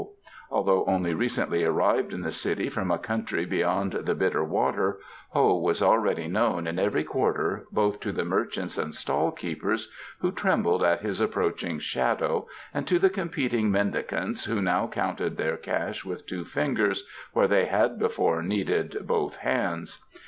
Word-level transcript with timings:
Although 0.49 0.85
only 0.85 1.13
recently 1.13 1.63
arrived 1.63 2.11
in 2.11 2.21
the 2.21 2.31
city 2.31 2.69
from 2.69 2.89
a 2.89 2.97
country 2.97 3.45
beyond 3.45 3.93
the 3.93 4.15
Bitter 4.15 4.43
Water, 4.43 4.97
Ho 5.29 5.55
was 5.59 5.83
already 5.83 6.27
known 6.27 6.65
in 6.65 6.79
every 6.79 7.03
quarter 7.03 7.67
both 7.71 7.99
to 7.99 8.11
the 8.11 8.25
merchants 8.25 8.79
and 8.79 8.95
stallkeepers, 8.95 9.91
who 10.19 10.31
trembled 10.31 10.81
at 10.81 11.01
his 11.03 11.21
approaching 11.21 11.77
shadow, 11.77 12.47
and 12.73 12.87
to 12.87 12.97
the 12.97 13.11
competing 13.11 13.69
mendicants 13.69 14.45
who 14.45 14.59
now 14.59 14.87
counted 14.87 15.37
their 15.37 15.55
cash 15.55 16.03
with 16.03 16.25
two 16.25 16.45
fingers 16.45 17.05
where 17.33 17.47
they 17.47 17.65
had 17.65 17.99
before 17.99 18.41
needed 18.41 19.05
both 19.05 19.35
hands. 19.35 20.03